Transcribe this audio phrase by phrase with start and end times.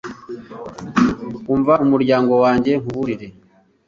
[1.53, 3.27] Umva muryango wanjye nkuburire